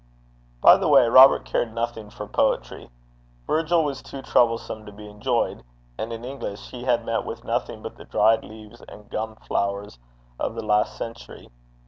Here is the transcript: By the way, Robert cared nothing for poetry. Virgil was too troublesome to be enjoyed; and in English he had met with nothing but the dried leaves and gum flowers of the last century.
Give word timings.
By 0.61 0.77
the 0.77 0.87
way, 0.87 1.07
Robert 1.07 1.45
cared 1.45 1.75
nothing 1.75 2.09
for 2.09 2.25
poetry. 2.25 2.89
Virgil 3.45 3.83
was 3.83 4.01
too 4.01 4.23
troublesome 4.23 4.83
to 4.87 4.91
be 4.91 5.07
enjoyed; 5.07 5.63
and 5.99 6.11
in 6.11 6.25
English 6.25 6.71
he 6.71 6.85
had 6.85 7.05
met 7.05 7.23
with 7.23 7.43
nothing 7.43 7.83
but 7.83 7.97
the 7.97 8.05
dried 8.05 8.43
leaves 8.43 8.81
and 8.89 9.11
gum 9.11 9.35
flowers 9.35 9.99
of 10.39 10.55
the 10.55 10.65
last 10.65 10.97
century. 10.97 11.51